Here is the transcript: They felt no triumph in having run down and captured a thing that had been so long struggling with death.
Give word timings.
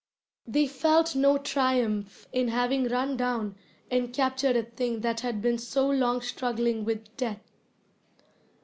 They 0.47 0.65
felt 0.65 1.15
no 1.15 1.37
triumph 1.37 2.27
in 2.33 2.47
having 2.47 2.87
run 2.87 3.17
down 3.17 3.55
and 3.91 4.11
captured 4.11 4.55
a 4.55 4.63
thing 4.63 5.01
that 5.01 5.19
had 5.19 5.43
been 5.43 5.59
so 5.59 5.87
long 5.87 6.21
struggling 6.21 6.83
with 6.83 7.15
death. 7.17 7.51